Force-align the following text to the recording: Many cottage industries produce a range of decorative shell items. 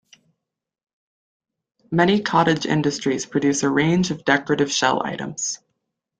Many 1.91 2.23
cottage 2.23 2.65
industries 2.65 3.27
produce 3.27 3.61
a 3.61 3.69
range 3.69 4.09
of 4.09 4.25
decorative 4.25 4.71
shell 4.71 5.05
items. 5.05 5.59